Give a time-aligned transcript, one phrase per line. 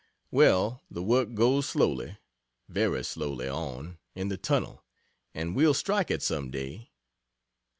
[0.31, 2.17] Well, the work goes slowly
[2.67, 4.83] very slowly on, in the tunnel,
[5.35, 6.89] and we'll strike it some day.